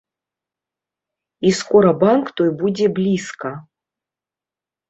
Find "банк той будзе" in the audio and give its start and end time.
2.05-2.87